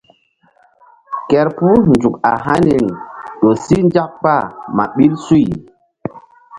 [1.29, 2.89] Kerpuh nzuk a haniri
[3.41, 4.43] ƴo si nzak kpah
[4.75, 5.45] ma ɓil suy.